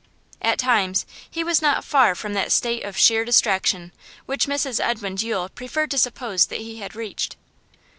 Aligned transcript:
At 0.41 0.57
times 0.57 1.05
he 1.29 1.43
was 1.43 1.61
not 1.61 1.85
far 1.85 2.15
from 2.15 2.33
that 2.33 2.51
state 2.51 2.83
of 2.83 2.97
sheer 2.97 3.23
distraction 3.23 3.91
which 4.25 4.47
Mrs 4.47 4.79
Edmund 4.83 5.21
Yule 5.21 5.47
preferred 5.49 5.91
to 5.91 5.99
suppose 5.99 6.47
that 6.47 6.61
he 6.61 6.77
had 6.79 6.95
reached. 6.95 7.35